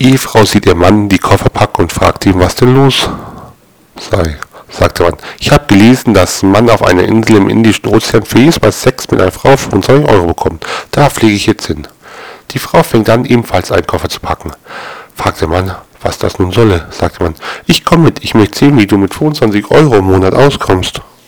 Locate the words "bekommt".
10.28-10.66